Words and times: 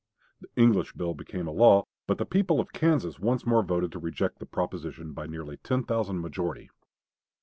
The 0.39 0.49
English 0.55 0.93
bill 0.93 1.13
became 1.13 1.47
a 1.47 1.51
law; 1.51 1.83
but 2.07 2.17
the 2.17 2.25
people 2.25 2.59
of 2.59 2.73
Kansas 2.73 3.19
once 3.19 3.45
more 3.45 3.61
voted 3.61 3.91
to 3.91 3.99
reject 3.99 4.39
the 4.39 4.47
"proposition" 4.47 5.13
by 5.13 5.27
nearly 5.27 5.57
ten 5.57 5.83
thousand 5.83 6.21
majority. 6.21 6.71